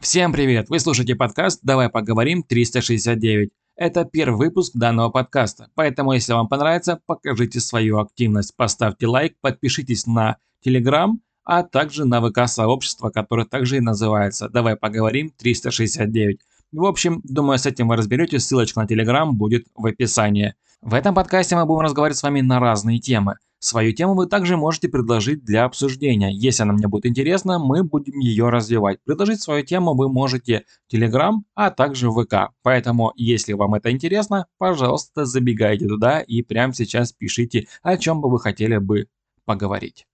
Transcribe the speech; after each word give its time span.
Всем 0.00 0.30
привет! 0.30 0.68
Вы 0.68 0.78
слушаете 0.78 1.14
подкаст 1.14 1.60
«Давай 1.62 1.88
поговорим 1.88 2.44
369». 2.46 3.48
Это 3.76 4.04
первый 4.04 4.36
выпуск 4.36 4.72
данного 4.74 5.08
подкаста, 5.08 5.70
поэтому 5.74 6.12
если 6.12 6.34
вам 6.34 6.48
понравится, 6.48 7.00
покажите 7.06 7.60
свою 7.60 7.98
активность, 7.98 8.54
поставьте 8.56 9.06
лайк, 9.06 9.36
подпишитесь 9.40 10.06
на 10.06 10.36
Telegram, 10.64 11.12
а 11.44 11.62
также 11.62 12.04
на 12.04 12.20
ВК-сообщество, 12.20 13.08
которое 13.08 13.46
также 13.46 13.78
и 13.78 13.80
называется 13.80 14.50
«Давай 14.50 14.76
поговорим 14.76 15.32
369». 15.42 16.40
В 16.72 16.84
общем, 16.84 17.22
думаю, 17.24 17.58
с 17.58 17.64
этим 17.64 17.88
вы 17.88 17.96
разберетесь, 17.96 18.44
ссылочка 18.44 18.82
на 18.82 18.86
Telegram 18.86 19.30
будет 19.30 19.66
в 19.74 19.86
описании. 19.86 20.54
В 20.82 20.92
этом 20.92 21.14
подкасте 21.14 21.56
мы 21.56 21.64
будем 21.64 21.80
разговаривать 21.80 22.18
с 22.18 22.22
вами 22.22 22.42
на 22.42 22.60
разные 22.60 22.98
темы. 22.98 23.36
Свою 23.58 23.92
тему 23.92 24.14
вы 24.14 24.26
также 24.26 24.56
можете 24.56 24.88
предложить 24.88 25.44
для 25.44 25.64
обсуждения. 25.64 26.30
Если 26.30 26.62
она 26.62 26.74
мне 26.74 26.88
будет 26.88 27.06
интересна, 27.06 27.58
мы 27.58 27.82
будем 27.82 28.18
ее 28.18 28.50
развивать. 28.50 29.00
Предложить 29.04 29.40
свою 29.40 29.64
тему 29.64 29.94
вы 29.94 30.10
можете 30.12 30.64
в 30.88 30.94
Telegram, 30.94 31.36
а 31.54 31.70
также 31.70 32.10
в 32.10 32.22
ВК. 32.22 32.52
Поэтому, 32.62 33.12
если 33.16 33.54
вам 33.54 33.74
это 33.74 33.90
интересно, 33.90 34.46
пожалуйста, 34.58 35.24
забегайте 35.24 35.88
туда 35.88 36.20
и 36.20 36.42
прямо 36.42 36.74
сейчас 36.74 37.12
пишите, 37.12 37.66
о 37.82 37.96
чем 37.96 38.20
бы 38.20 38.30
вы 38.30 38.38
хотели 38.40 38.76
бы 38.76 39.08
поговорить. 39.46 40.06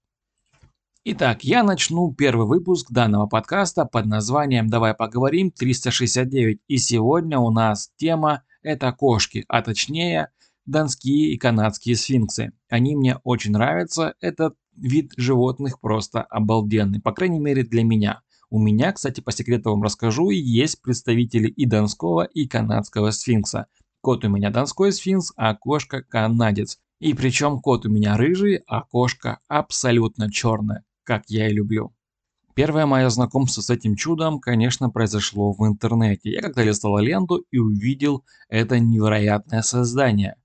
Итак, 1.04 1.42
я 1.42 1.64
начну 1.64 2.14
первый 2.14 2.46
выпуск 2.46 2.92
данного 2.92 3.26
подкаста 3.26 3.84
под 3.84 4.06
названием 4.06 4.68
«Давай 4.68 4.94
поговорим 4.94 5.52
369». 5.60 6.60
И 6.68 6.76
сегодня 6.76 7.40
у 7.40 7.50
нас 7.50 7.90
тема 7.96 8.44
это 8.62 8.92
кошки, 8.92 9.44
а 9.48 9.62
точнее 9.62 10.30
донские 10.66 11.32
и 11.32 11.38
канадские 11.38 11.96
сфинксы. 11.96 12.52
Они 12.68 12.94
мне 12.96 13.16
очень 13.24 13.52
нравятся, 13.52 14.14
этот 14.20 14.54
вид 14.76 15.12
животных 15.16 15.80
просто 15.80 16.22
обалденный, 16.22 17.00
по 17.00 17.12
крайней 17.12 17.40
мере 17.40 17.62
для 17.64 17.84
меня. 17.84 18.22
У 18.50 18.58
меня, 18.58 18.92
кстати, 18.92 19.20
по 19.20 19.32
секрету 19.32 19.70
вам 19.70 19.82
расскажу, 19.82 20.30
есть 20.30 20.82
представители 20.82 21.48
и 21.48 21.64
донского, 21.64 22.24
и 22.24 22.46
канадского 22.46 23.10
сфинкса. 23.10 23.66
Кот 24.02 24.24
у 24.24 24.28
меня 24.28 24.50
донской 24.50 24.92
сфинкс, 24.92 25.32
а 25.36 25.54
кошка 25.54 26.02
канадец. 26.02 26.78
И 26.98 27.14
причем 27.14 27.60
кот 27.60 27.86
у 27.86 27.90
меня 27.90 28.16
рыжий, 28.16 28.62
а 28.66 28.82
кошка 28.82 29.40
абсолютно 29.48 30.30
черная, 30.30 30.84
как 31.04 31.24
я 31.28 31.48
и 31.48 31.52
люблю. 31.52 31.94
Первое 32.54 32.84
мое 32.84 33.08
знакомство 33.08 33.62
с 33.62 33.70
этим 33.70 33.96
чудом, 33.96 34.38
конечно, 34.38 34.90
произошло 34.90 35.52
в 35.52 35.66
интернете. 35.66 36.30
Я 36.30 36.42
когда 36.42 36.62
листал 36.62 36.98
ленту 36.98 37.46
и 37.50 37.56
увидел 37.56 38.24
это 38.50 38.78
невероятное 38.78 39.62
создание. 39.62 40.36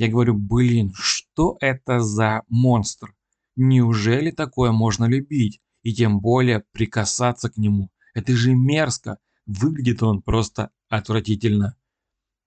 Я 0.00 0.08
говорю, 0.08 0.32
блин, 0.32 0.94
что 0.94 1.58
это 1.60 2.00
за 2.00 2.42
монстр? 2.48 3.14
Неужели 3.54 4.30
такое 4.30 4.72
можно 4.72 5.04
любить? 5.04 5.60
И 5.82 5.92
тем 5.92 6.20
более 6.20 6.64
прикасаться 6.72 7.50
к 7.50 7.58
нему. 7.58 7.90
Это 8.14 8.32
же 8.32 8.54
мерзко. 8.54 9.18
Выглядит 9.44 10.02
он 10.02 10.22
просто 10.22 10.70
отвратительно. 10.88 11.76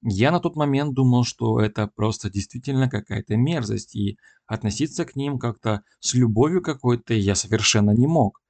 Я 0.01 0.31
на 0.31 0.39
тот 0.39 0.55
момент 0.55 0.95
думал, 0.95 1.25
что 1.25 1.59
это 1.59 1.85
просто 1.85 2.31
действительно 2.31 2.89
какая-то 2.89 3.37
мерзость, 3.37 3.95
и 3.95 4.17
относиться 4.47 5.05
к 5.05 5.15
ним 5.15 5.37
как-то 5.37 5.83
с 5.99 6.15
любовью 6.15 6.63
какой-то 6.63 7.13
я 7.13 7.35
совершенно 7.35 7.91
не 7.91 8.07
мог. 8.07 8.41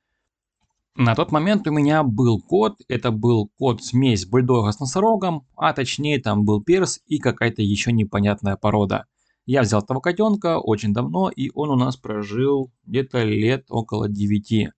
На 0.96 1.16
тот 1.16 1.32
момент 1.32 1.68
у 1.68 1.72
меня 1.72 2.04
был 2.04 2.40
кот, 2.40 2.82
это 2.88 3.10
был 3.10 3.50
кот-смесь 3.58 4.28
бульдога 4.28 4.72
с 4.72 4.80
носорогом, 4.80 5.48
а 5.56 5.74
точнее 5.74 6.20
там 6.20 6.46
был 6.46 6.62
перс 6.62 7.02
и 7.08 7.18
какая-то 7.18 7.64
еще 7.64 7.92
непонятная 7.92 8.58
порода. 8.58 9.06
Я 9.48 9.64
взял 9.64 9.82
этого 9.82 10.02
котенка 10.02 10.60
очень 10.60 10.94
давно, 10.94 11.30
и 11.30 11.50
он 11.56 11.72
у 11.72 11.76
нас 11.76 11.98
прожил 11.98 12.72
где-то 12.86 13.24
лет 13.24 13.66
около 13.70 14.08
9. 14.08 14.70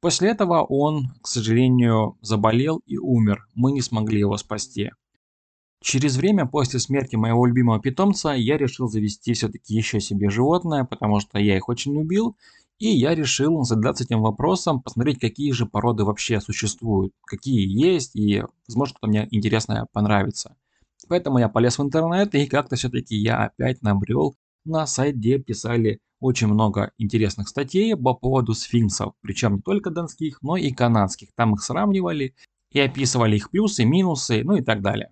После 0.00 0.30
этого 0.30 0.62
он, 0.62 1.08
к 1.22 1.26
сожалению, 1.26 2.16
заболел 2.22 2.80
и 2.86 2.96
умер, 2.96 3.44
мы 3.56 3.72
не 3.72 3.82
смогли 3.82 4.20
его 4.20 4.36
спасти. 4.36 4.92
Через 5.80 6.16
время 6.16 6.46
после 6.46 6.78
смерти 6.78 7.16
моего 7.16 7.46
любимого 7.46 7.80
питомца 7.80 8.30
я 8.30 8.58
решил 8.58 8.88
завести 8.88 9.32
все-таки 9.32 9.74
еще 9.74 10.00
себе 10.00 10.30
животное, 10.30 10.84
потому 10.84 11.18
что 11.20 11.38
я 11.38 11.56
их 11.56 11.68
очень 11.68 11.94
любил, 11.94 12.36
и 12.78 12.88
я 12.88 13.14
решил 13.14 13.62
задаться 13.64 14.04
этим 14.04 14.20
вопросом, 14.22 14.80
посмотреть, 14.80 15.18
какие 15.18 15.52
же 15.52 15.66
породы 15.66 16.04
вообще 16.04 16.40
существуют, 16.40 17.12
какие 17.26 17.66
есть, 17.66 18.14
и, 18.14 18.44
возможно, 18.66 18.90
что-то 18.90 19.08
мне 19.08 19.28
интересное 19.30 19.86
понравится. 19.92 20.56
Поэтому 21.08 21.38
я 21.38 21.48
полез 21.48 21.78
в 21.78 21.82
интернет, 21.82 22.34
и 22.34 22.46
как-то 22.46 22.76
все-таки 22.76 23.16
я 23.16 23.44
опять 23.44 23.82
набрел 23.82 24.36
на 24.64 24.86
сайт, 24.86 25.16
где 25.16 25.38
писали 25.38 26.00
очень 26.20 26.48
много 26.48 26.92
интересных 26.98 27.48
статей 27.48 27.96
по 27.96 28.14
поводу 28.14 28.54
сфинксов, 28.54 29.14
причем 29.22 29.56
не 29.56 29.62
только 29.62 29.90
донских, 29.90 30.42
но 30.42 30.56
и 30.56 30.72
канадских. 30.72 31.28
Там 31.34 31.54
их 31.54 31.62
сравнивали 31.62 32.34
и 32.72 32.80
описывали 32.80 33.36
их 33.36 33.50
плюсы, 33.50 33.84
минусы, 33.84 34.42
ну 34.44 34.56
и 34.56 34.62
так 34.62 34.82
далее. 34.82 35.10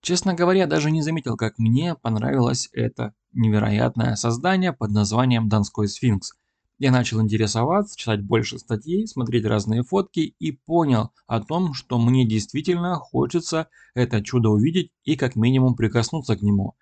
Честно 0.00 0.34
говоря, 0.34 0.66
даже 0.66 0.90
не 0.90 1.02
заметил, 1.02 1.36
как 1.36 1.58
мне 1.58 1.94
понравилось 1.94 2.68
это 2.72 3.14
невероятное 3.32 4.16
создание 4.16 4.72
под 4.72 4.90
названием 4.90 5.48
Донской 5.48 5.88
сфинкс. 5.88 6.32
Я 6.80 6.92
начал 6.92 7.20
интересоваться, 7.20 7.98
читать 7.98 8.22
больше 8.22 8.56
статей, 8.60 9.08
смотреть 9.08 9.44
разные 9.44 9.82
фотки 9.82 10.20
и 10.20 10.52
понял 10.52 11.10
о 11.26 11.40
том, 11.40 11.74
что 11.74 11.98
мне 11.98 12.24
действительно 12.24 12.94
хочется 12.94 13.68
это 13.94 14.22
чудо 14.22 14.50
увидеть 14.50 14.92
и 15.02 15.16
как 15.16 15.34
минимум 15.34 15.74
прикоснуться 15.74 16.36
к 16.36 16.42
нему. 16.42 16.74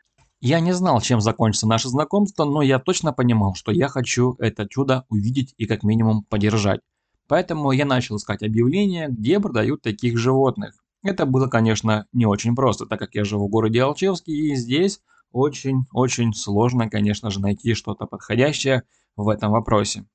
Я 0.43 0.61
не 0.61 0.73
знал, 0.73 1.01
чем 1.01 1.23
закончится 1.23 1.67
наше 1.67 1.89
знакомство, 1.89 2.45
но 2.45 2.61
я 2.61 2.79
точно 2.79 3.15
понимал, 3.15 3.55
что 3.55 3.73
я 3.73 3.89
хочу 3.89 4.35
это 4.39 4.69
чудо 4.69 5.06
увидеть 5.09 5.55
и 5.56 5.65
как 5.65 5.83
минимум 5.83 6.25
подержать. 6.25 6.81
Поэтому 7.27 7.73
я 7.73 7.87
начал 7.87 8.19
искать 8.19 8.43
объявления, 8.43 9.09
где 9.09 9.41
продают 9.41 9.81
таких 9.81 10.19
животных. 10.19 10.75
Это 11.03 11.25
было, 11.25 11.47
конечно, 11.47 12.06
не 12.12 12.27
очень 12.27 12.55
просто, 12.55 12.85
так 12.85 12.99
как 12.99 13.15
я 13.15 13.25
живу 13.25 13.47
в 13.47 13.51
городе 13.51 13.83
Алчевске, 13.83 14.33
и 14.33 14.56
здесь 14.56 15.01
очень-очень 15.33 16.35
сложно, 16.35 16.91
конечно 16.91 17.31
же, 17.31 17.41
найти 17.41 17.73
что-то 17.73 18.05
подходящее 18.05 18.83
в 19.16 19.28
этом 19.28 19.53
вопросе. 19.53 20.06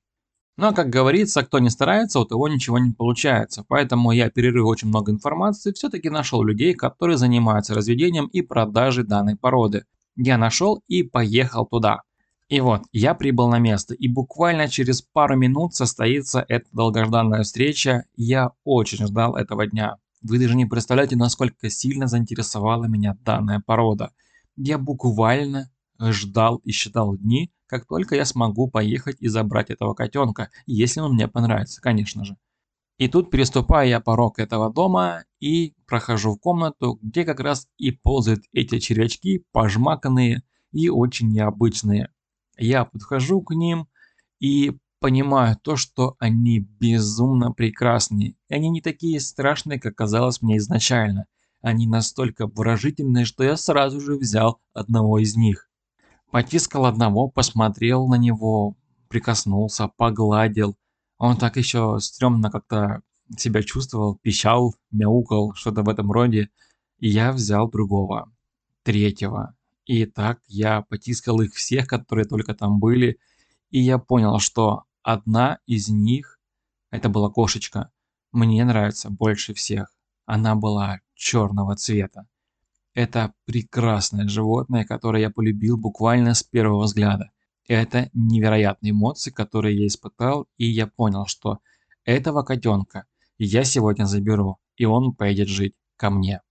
Но, 0.56 0.74
как 0.74 0.90
говорится, 0.90 1.42
кто 1.42 1.58
не 1.58 1.70
старается, 1.70 2.20
у 2.20 2.24
того 2.24 2.46
ничего 2.48 2.78
не 2.78 2.92
получается. 2.92 3.64
Поэтому 3.66 4.12
я, 4.12 4.30
перерыв 4.30 4.66
очень 4.66 4.88
много 4.88 5.10
информации, 5.10 5.72
все-таки 5.72 6.10
нашел 6.10 6.42
людей, 6.42 6.74
которые 6.74 7.16
занимаются 7.16 7.74
разведением 7.74 8.26
и 8.26 8.42
продажей 8.42 9.04
данной 9.04 9.36
породы. 9.36 9.84
Я 10.14 10.36
нашел 10.36 10.82
и 10.88 11.02
поехал 11.02 11.66
туда. 11.66 12.02
И 12.48 12.60
вот, 12.60 12.82
я 12.92 13.14
прибыл 13.14 13.48
на 13.48 13.58
место, 13.58 13.94
и 13.94 14.08
буквально 14.08 14.68
через 14.68 15.00
пару 15.00 15.36
минут 15.36 15.74
состоится 15.74 16.44
эта 16.48 16.68
долгожданная 16.72 17.44
встреча. 17.44 18.04
Я 18.14 18.50
очень 18.64 19.06
ждал 19.06 19.36
этого 19.36 19.66
дня. 19.66 19.96
Вы 20.20 20.38
даже 20.38 20.54
не 20.54 20.66
представляете, 20.66 21.16
насколько 21.16 21.70
сильно 21.70 22.06
заинтересовала 22.06 22.84
меня 22.84 23.16
данная 23.24 23.62
порода. 23.64 24.12
Я 24.56 24.76
буквально 24.76 25.70
ждал 26.10 26.56
и 26.64 26.72
считал 26.72 27.16
дни, 27.16 27.52
как 27.66 27.86
только 27.86 28.16
я 28.16 28.24
смогу 28.24 28.68
поехать 28.68 29.16
и 29.20 29.28
забрать 29.28 29.70
этого 29.70 29.94
котенка, 29.94 30.50
если 30.66 31.00
он 31.00 31.14
мне 31.14 31.28
понравится, 31.28 31.80
конечно 31.80 32.24
же. 32.24 32.36
И 32.98 33.08
тут 33.08 33.30
переступаю 33.30 33.88
я 33.88 34.00
порог 34.00 34.38
этого 34.38 34.72
дома 34.72 35.24
и 35.40 35.74
прохожу 35.86 36.34
в 36.34 36.38
комнату, 36.38 36.98
где 37.02 37.24
как 37.24 37.40
раз 37.40 37.66
и 37.78 37.90
ползают 37.90 38.44
эти 38.52 38.78
червячки, 38.78 39.44
пожмаканные 39.52 40.42
и 40.72 40.88
очень 40.88 41.32
необычные. 41.32 42.10
Я 42.58 42.84
подхожу 42.84 43.40
к 43.42 43.54
ним 43.54 43.88
и 44.38 44.78
понимаю 45.00 45.56
то, 45.60 45.76
что 45.76 46.14
они 46.18 46.60
безумно 46.60 47.50
прекрасные. 47.52 48.36
И 48.48 48.54
они 48.54 48.70
не 48.70 48.80
такие 48.80 49.18
страшные, 49.20 49.80
как 49.80 49.96
казалось 49.96 50.42
мне 50.42 50.58
изначально. 50.58 51.26
Они 51.60 51.86
настолько 51.86 52.46
выражительные, 52.46 53.24
что 53.24 53.42
я 53.42 53.56
сразу 53.56 54.00
же 54.00 54.16
взял 54.16 54.60
одного 54.72 55.18
из 55.18 55.36
них. 55.36 55.68
Потискал 56.32 56.86
одного, 56.86 57.28
посмотрел 57.28 58.08
на 58.08 58.14
него, 58.14 58.74
прикоснулся, 59.08 59.88
погладил. 59.88 60.78
Он 61.18 61.36
так 61.36 61.58
еще 61.58 61.98
стрёмно 62.00 62.50
как-то 62.50 63.02
себя 63.36 63.62
чувствовал, 63.62 64.16
пищал, 64.16 64.74
мяукал, 64.90 65.52
что-то 65.52 65.82
в 65.82 65.90
этом 65.90 66.10
роде. 66.10 66.48
И 66.96 67.10
я 67.10 67.32
взял 67.32 67.68
другого, 67.70 68.32
третьего. 68.82 69.54
И 69.84 70.06
так 70.06 70.40
я 70.46 70.80
потискал 70.80 71.42
их 71.42 71.52
всех, 71.52 71.86
которые 71.86 72.24
только 72.24 72.54
там 72.54 72.80
были. 72.80 73.18
И 73.68 73.80
я 73.80 73.98
понял, 73.98 74.38
что 74.38 74.84
одна 75.02 75.58
из 75.66 75.90
них, 75.90 76.40
это 76.90 77.10
была 77.10 77.28
кошечка, 77.28 77.90
мне 78.32 78.64
нравится 78.64 79.10
больше 79.10 79.52
всех. 79.52 79.94
Она 80.24 80.54
была 80.54 81.00
черного 81.14 81.76
цвета. 81.76 82.26
Это 82.94 83.32
прекрасное 83.46 84.28
животное, 84.28 84.84
которое 84.84 85.22
я 85.22 85.30
полюбил 85.30 85.78
буквально 85.78 86.34
с 86.34 86.42
первого 86.42 86.84
взгляда. 86.84 87.30
Это 87.66 88.10
невероятные 88.12 88.90
эмоции, 88.90 89.30
которые 89.30 89.78
я 89.78 89.86
испытал, 89.86 90.46
и 90.58 90.66
я 90.66 90.86
понял, 90.86 91.26
что 91.26 91.60
этого 92.04 92.42
котенка 92.42 93.06
я 93.38 93.64
сегодня 93.64 94.04
заберу, 94.04 94.58
и 94.76 94.84
он 94.84 95.14
поедет 95.14 95.48
жить 95.48 95.74
ко 95.96 96.10
мне. 96.10 96.42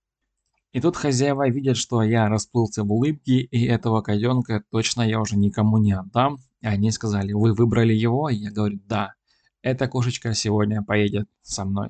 И 0.72 0.80
тут 0.80 0.96
хозяева 0.96 1.50
видят, 1.50 1.78
что 1.78 2.02
я 2.02 2.30
расплылся 2.30 2.84
в 2.84 2.92
улыбке, 2.92 3.42
и 3.42 3.66
этого 3.66 4.02
котенка 4.02 4.64
точно 4.72 5.02
я 5.02 5.20
уже 5.20 5.36
никому 5.38 5.78
не 5.78 5.92
отдам. 5.92 6.38
И 6.62 6.68
они 6.68 6.92
сказали, 6.92 7.34
вы 7.34 7.54
выбрали 7.54 7.94
его? 7.94 8.30
И 8.30 8.36
я 8.36 8.52
говорю, 8.52 8.80
да, 8.86 9.14
эта 9.62 9.88
кошечка 9.88 10.34
сегодня 10.34 10.82
поедет 10.82 11.28
со 11.42 11.66
мной. 11.66 11.90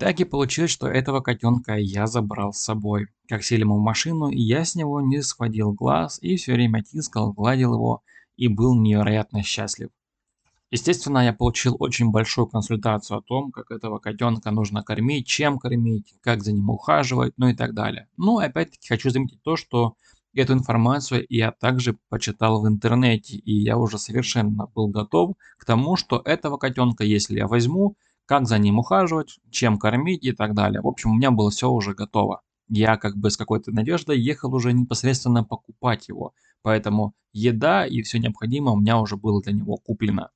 Так 0.00 0.18
и 0.18 0.24
получилось, 0.24 0.70
что 0.70 0.88
этого 0.88 1.20
котенка 1.20 1.76
я 1.76 2.06
забрал 2.06 2.54
с 2.54 2.62
собой. 2.62 3.08
Как 3.28 3.44
сели 3.44 3.64
мы 3.64 3.76
в 3.76 3.82
машину, 3.82 4.30
я 4.30 4.64
с 4.64 4.74
него 4.74 5.02
не 5.02 5.22
сводил 5.22 5.74
глаз 5.74 6.18
и 6.22 6.36
все 6.36 6.54
время 6.54 6.82
тискал, 6.82 7.34
гладил 7.34 7.74
его 7.74 8.02
и 8.38 8.48
был 8.48 8.80
невероятно 8.80 9.42
счастлив. 9.42 9.90
Естественно, 10.70 11.18
я 11.18 11.34
получил 11.34 11.76
очень 11.78 12.10
большую 12.10 12.46
консультацию 12.46 13.18
о 13.18 13.20
том, 13.20 13.52
как 13.52 13.70
этого 13.70 13.98
котенка 13.98 14.50
нужно 14.50 14.82
кормить, 14.82 15.26
чем 15.26 15.58
кормить, 15.58 16.14
как 16.22 16.42
за 16.42 16.52
ним 16.52 16.70
ухаживать, 16.70 17.34
ну 17.36 17.48
и 17.48 17.54
так 17.54 17.74
далее. 17.74 18.08
Ну, 18.16 18.38
опять-таки, 18.38 18.88
хочу 18.88 19.10
заметить 19.10 19.42
то, 19.42 19.56
что 19.56 19.96
эту 20.32 20.54
информацию 20.54 21.26
я 21.28 21.52
также 21.52 21.98
почитал 22.08 22.62
в 22.62 22.66
интернете, 22.66 23.36
и 23.36 23.52
я 23.52 23.76
уже 23.76 23.98
совершенно 23.98 24.66
был 24.74 24.88
готов 24.88 25.36
к 25.58 25.66
тому, 25.66 25.96
что 25.96 26.22
этого 26.24 26.56
котенка, 26.56 27.04
если 27.04 27.36
я 27.36 27.46
возьму, 27.46 27.96
как 28.30 28.46
за 28.46 28.58
ним 28.58 28.78
ухаживать, 28.78 29.40
чем 29.50 29.76
кормить 29.76 30.24
и 30.24 30.30
так 30.30 30.54
далее. 30.54 30.80
В 30.80 30.86
общем, 30.86 31.10
у 31.10 31.14
меня 31.14 31.32
было 31.32 31.50
все 31.50 31.68
уже 31.68 31.94
готово. 31.94 32.42
Я 32.68 32.96
как 32.96 33.16
бы 33.16 33.28
с 33.28 33.36
какой-то 33.36 33.72
надеждой 33.72 34.20
ехал 34.20 34.54
уже 34.54 34.72
непосредственно 34.72 35.42
покупать 35.42 36.06
его. 36.06 36.32
Поэтому 36.62 37.14
еда 37.32 37.84
и 37.84 38.02
все 38.02 38.20
необходимое 38.20 38.74
у 38.74 38.78
меня 38.78 39.00
уже 39.00 39.16
было 39.16 39.42
для 39.42 39.52
него 39.52 39.78
куплено. 39.78 40.30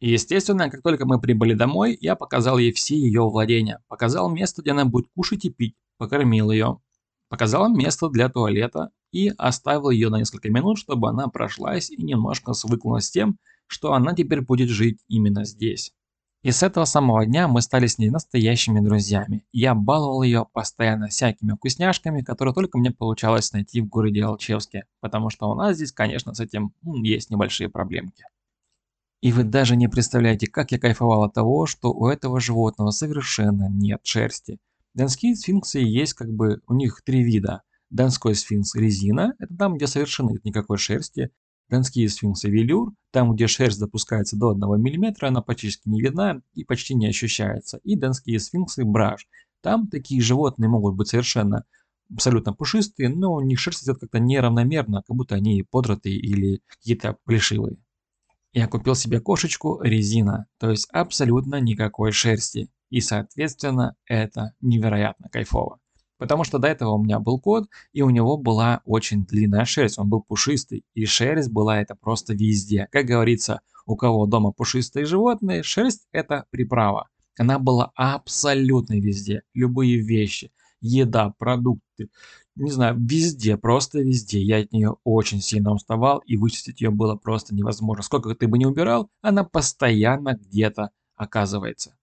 И 0.00 0.10
естественно, 0.10 0.68
как 0.70 0.82
только 0.82 1.06
мы 1.06 1.20
прибыли 1.20 1.54
домой, 1.54 1.96
я 2.00 2.16
показал 2.16 2.58
ей 2.58 2.72
все 2.72 2.96
ее 2.96 3.22
владения. 3.22 3.78
Показал 3.86 4.28
место, 4.28 4.62
где 4.62 4.72
она 4.72 4.84
будет 4.84 5.06
кушать 5.14 5.44
и 5.44 5.50
пить. 5.50 5.76
Покормил 5.98 6.50
ее. 6.50 6.80
Показал 7.28 7.72
место 7.72 8.08
для 8.08 8.28
туалета 8.28 8.90
и 9.12 9.32
оставил 9.38 9.90
ее 9.90 10.08
на 10.08 10.18
несколько 10.18 10.50
минут, 10.50 10.78
чтобы 10.78 11.10
она 11.10 11.28
прошлась 11.28 11.92
и 11.92 12.02
немножко 12.02 12.54
свыклась 12.54 13.06
с 13.06 13.12
тем, 13.12 13.38
что 13.68 13.92
она 13.92 14.16
теперь 14.16 14.40
будет 14.40 14.68
жить 14.68 14.98
именно 15.06 15.44
здесь. 15.44 15.92
И 16.46 16.52
с 16.52 16.62
этого 16.62 16.84
самого 16.84 17.26
дня 17.26 17.48
мы 17.48 17.60
стали 17.60 17.88
с 17.88 17.98
ней 17.98 18.08
настоящими 18.08 18.78
друзьями. 18.78 19.44
Я 19.50 19.74
баловал 19.74 20.22
ее 20.22 20.46
постоянно 20.52 21.08
всякими 21.08 21.54
вкусняшками, 21.54 22.22
которые 22.22 22.54
только 22.54 22.78
мне 22.78 22.92
получалось 22.92 23.52
найти 23.52 23.80
в 23.80 23.88
городе 23.88 24.22
Алчевске, 24.22 24.84
потому 25.00 25.28
что 25.28 25.50
у 25.50 25.56
нас 25.56 25.74
здесь, 25.74 25.90
конечно, 25.90 26.34
с 26.34 26.38
этим 26.38 26.72
есть 26.84 27.30
небольшие 27.30 27.68
проблемки. 27.68 28.22
И 29.22 29.32
вы 29.32 29.42
даже 29.42 29.74
не 29.74 29.88
представляете, 29.88 30.46
как 30.46 30.70
я 30.70 30.78
кайфовал 30.78 31.24
от 31.24 31.34
того, 31.34 31.66
что 31.66 31.92
у 31.92 32.06
этого 32.06 32.38
животного 32.38 32.92
совершенно 32.92 33.68
нет 33.68 34.02
шерсти. 34.04 34.60
Донские 34.94 35.34
сфинксы 35.34 35.80
есть 35.80 36.12
как 36.12 36.30
бы, 36.30 36.60
у 36.68 36.74
них 36.74 37.02
три 37.04 37.24
вида. 37.24 37.62
Донской 37.90 38.36
сфинкс 38.36 38.76
резина, 38.76 39.34
это 39.40 39.56
там, 39.56 39.74
где 39.74 39.88
совершенно 39.88 40.30
нет 40.30 40.44
никакой 40.44 40.78
шерсти. 40.78 41.32
Донские 41.68 42.08
сфинксы 42.08 42.48
велюр, 42.48 42.92
там 43.10 43.34
где 43.34 43.48
шерсть 43.48 43.80
допускается 43.80 44.36
до 44.36 44.50
1 44.50 44.60
мм, 44.60 45.26
она 45.26 45.42
практически 45.42 45.88
не 45.88 46.00
видна 46.00 46.42
и 46.54 46.64
почти 46.64 46.94
не 46.94 47.08
ощущается. 47.08 47.80
И 47.82 47.96
донские 47.96 48.38
сфинксы 48.38 48.84
браш, 48.84 49.26
там 49.62 49.88
такие 49.88 50.20
животные 50.20 50.68
могут 50.68 50.94
быть 50.94 51.08
совершенно 51.08 51.64
абсолютно 52.12 52.52
пушистые, 52.52 53.08
но 53.08 53.32
у 53.32 53.40
них 53.40 53.58
шерсть 53.58 53.82
идет 53.82 53.98
как-то 53.98 54.20
неравномерно, 54.20 55.02
как 55.06 55.16
будто 55.16 55.34
они 55.34 55.64
подротые 55.64 56.16
или 56.16 56.60
какие-то 56.66 57.16
плешивые. 57.24 57.78
Я 58.52 58.68
купил 58.68 58.94
себе 58.94 59.20
кошечку 59.20 59.80
резина, 59.82 60.46
то 60.58 60.70
есть 60.70 60.88
абсолютно 60.92 61.60
никакой 61.60 62.12
шерсти. 62.12 62.70
И 62.90 63.00
соответственно 63.00 63.96
это 64.06 64.52
невероятно 64.60 65.28
кайфово. 65.28 65.80
Потому 66.18 66.44
что 66.44 66.58
до 66.58 66.68
этого 66.68 66.92
у 66.92 67.02
меня 67.02 67.18
был 67.20 67.38
кот, 67.38 67.68
и 67.92 68.02
у 68.02 68.10
него 68.10 68.36
была 68.36 68.80
очень 68.84 69.24
длинная 69.24 69.64
шерсть, 69.64 69.98
он 69.98 70.08
был 70.08 70.22
пушистый, 70.22 70.84
и 70.94 71.04
шерсть 71.04 71.50
была 71.50 71.80
это 71.80 71.94
просто 71.94 72.34
везде. 72.34 72.88
Как 72.90 73.06
говорится, 73.06 73.60
у 73.84 73.96
кого 73.96 74.26
дома 74.26 74.52
пушистые 74.52 75.04
животные, 75.04 75.62
шерсть 75.62 76.06
это 76.12 76.46
приправа. 76.50 77.08
Она 77.38 77.58
была 77.58 77.92
абсолютно 77.94 78.94
везде, 78.94 79.42
любые 79.52 79.98
вещи, 79.98 80.50
еда, 80.80 81.34
продукты, 81.38 82.08
не 82.56 82.70
знаю, 82.70 82.96
везде, 82.98 83.58
просто 83.58 84.00
везде. 84.00 84.40
Я 84.40 84.58
от 84.58 84.72
нее 84.72 84.96
очень 85.04 85.42
сильно 85.42 85.72
уставал, 85.72 86.18
и 86.20 86.38
вычистить 86.38 86.80
ее 86.80 86.90
было 86.90 87.14
просто 87.14 87.54
невозможно. 87.54 88.02
Сколько 88.02 88.34
ты 88.34 88.48
бы 88.48 88.58
не 88.58 88.64
убирал, 88.64 89.10
она 89.20 89.44
постоянно 89.44 90.34
где-то 90.34 90.90
оказывается. 91.16 91.95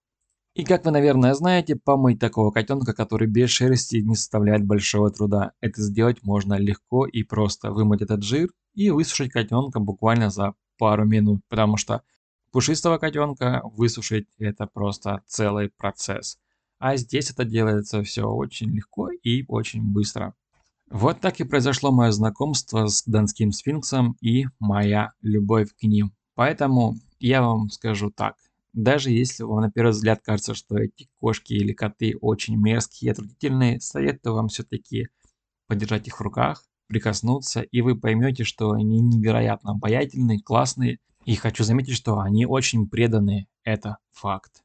И 0.56 0.64
как 0.64 0.86
вы, 0.86 0.92
наверное, 0.92 1.34
знаете, 1.34 1.76
помыть 1.76 2.20
такого 2.20 2.52
котенка, 2.52 2.94
который 2.94 3.28
без 3.28 3.50
шерсти, 3.50 3.98
не 3.98 4.16
составляет 4.16 4.66
большого 4.66 5.10
труда. 5.10 5.54
Это 5.62 5.82
сделать 5.82 6.22
можно 6.24 6.54
легко 6.56 7.08
и 7.08 7.24
просто. 7.24 7.72
Вымыть 7.72 8.04
этот 8.04 8.22
жир 8.22 8.50
и 8.76 8.92
высушить 8.92 9.32
котенка 9.32 9.80
буквально 9.80 10.30
за 10.30 10.54
пару 10.78 11.06
минут, 11.06 11.42
потому 11.50 11.78
что 11.78 12.04
пушистого 12.52 13.00
котенка 13.00 13.62
высушить 13.64 14.28
это 14.38 14.68
просто 14.68 15.24
целый 15.26 15.70
процесс. 15.70 16.38
А 16.78 16.98
здесь 16.98 17.32
это 17.32 17.46
делается 17.46 18.04
все 18.04 18.28
очень 18.28 18.70
легко 18.70 19.10
и 19.10 19.46
очень 19.48 19.82
быстро. 19.82 20.36
Вот 20.92 21.20
так 21.20 21.40
и 21.40 21.46
произошло 21.46 21.92
мое 21.92 22.12
знакомство 22.12 22.88
с 22.88 23.04
Донским 23.06 23.52
сфинксом 23.52 24.18
и 24.22 24.46
моя 24.60 25.14
любовь 25.22 25.70
к 25.80 25.84
ним. 25.84 26.14
Поэтому 26.36 26.96
я 27.20 27.42
вам 27.42 27.70
скажу 27.70 28.12
так. 28.12 28.36
Даже 28.74 29.12
если 29.12 29.44
вам 29.44 29.62
на 29.62 29.72
первый 29.72 29.92
взгляд 29.92 30.22
кажется, 30.24 30.56
что 30.56 30.78
эти 30.78 31.08
кошки 31.20 31.54
или 31.54 31.74
коты 31.74 32.16
очень 32.20 32.58
мерзкие 32.58 33.10
и 33.10 33.12
отвратительные, 33.12 33.80
советую 33.80 34.36
вам 34.36 34.48
все-таки 34.48 35.10
подержать 35.68 36.08
их 36.08 36.20
в 36.20 36.22
руках, 36.22 36.66
прикоснуться, 36.88 37.62
и 37.62 37.81
вы 37.81 37.96
поймете, 37.96 38.44
что 38.44 38.72
они 38.72 39.00
невероятно 39.00 39.72
обаятельные, 39.72 40.42
классные. 40.42 41.00
И 41.25 41.36
хочу 41.36 41.64
заметить, 41.64 41.96
что 41.96 42.20
они 42.20 42.46
очень 42.46 42.90
преданные. 42.90 43.48
Это 43.64 43.98
факт. 44.12 44.64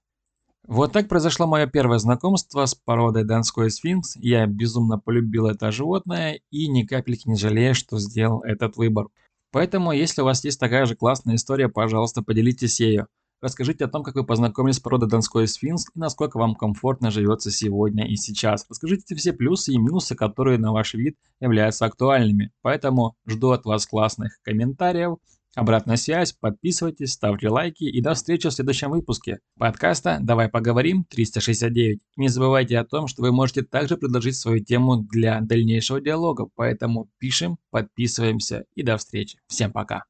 Вот 0.67 0.93
так 0.93 1.09
произошло 1.09 1.47
мое 1.47 1.67
первое 1.67 1.99
знакомство 1.99 2.67
с 2.67 2.75
породой 2.75 3.25
Донской 3.25 3.71
сфинкс. 3.71 4.17
Я 4.17 4.47
безумно 4.47 4.99
полюбил 4.99 5.47
это 5.47 5.71
животное 5.71 6.41
и 6.51 6.69
ни 6.69 6.83
капельки 6.83 7.29
не 7.29 7.37
жалею, 7.37 7.75
что 7.75 7.99
сделал 7.99 8.43
этот 8.43 8.77
выбор. 8.77 9.07
Поэтому, 9.51 9.93
если 9.93 10.21
у 10.21 10.25
вас 10.25 10.45
есть 10.45 10.61
такая 10.61 10.85
же 10.85 10.95
классная 10.95 11.37
история, 11.37 11.69
пожалуйста, 11.69 12.23
поделитесь 12.23 12.81
ею. 12.81 13.07
Расскажите 13.41 13.85
о 13.85 13.89
том, 13.89 14.03
как 14.03 14.17
вы 14.17 14.25
познакомились 14.25 14.77
с 14.77 14.81
породой 14.81 15.09
Донской 15.09 15.47
сфинкс 15.47 15.87
и 15.95 15.99
насколько 15.99 16.39
вам 16.39 16.57
комфортно 16.57 17.11
живется 17.11 17.51
сегодня 17.51 18.07
и 18.07 18.17
сейчас. 18.17 18.67
Расскажите 18.69 19.15
все 19.15 19.33
плюсы 19.33 19.73
и 19.73 19.79
минусы, 19.79 20.17
которые 20.17 20.59
на 20.59 20.73
ваш 20.73 20.95
вид 20.95 21.17
являются 21.41 21.87
актуальными. 21.87 22.51
Поэтому 22.63 23.17
жду 23.27 23.51
от 23.51 23.65
вас 23.65 23.87
классных 23.87 24.39
комментариев, 24.43 25.19
обратная 25.55 25.97
связь, 25.97 26.33
подписывайтесь, 26.33 27.13
ставьте 27.13 27.49
лайки 27.49 27.85
и 27.85 28.01
до 28.01 28.15
встречи 28.15 28.49
в 28.49 28.53
следующем 28.53 28.91
выпуске 28.91 29.39
подкаста 29.57 30.19
«Давай 30.21 30.49
поговорим 30.49 31.07
369». 31.09 31.99
Не 32.17 32.29
забывайте 32.29 32.79
о 32.79 32.85
том, 32.85 33.07
что 33.07 33.23
вы 33.23 33.33
можете 33.33 33.63
также 33.63 33.97
предложить 33.97 34.37
свою 34.37 34.65
тему 34.65 34.97
для 34.97 35.41
дальнейшего 35.41 36.01
диалога, 36.01 36.49
поэтому 36.57 37.09
пишем, 37.19 37.59
подписываемся 37.71 38.65
и 38.75 38.83
до 38.83 38.97
встречи. 38.97 39.39
Всем 39.47 39.73
пока! 39.73 40.08